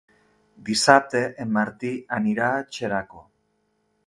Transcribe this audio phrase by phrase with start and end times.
[0.69, 3.27] Dissabte en Martí anirà a Xeraco.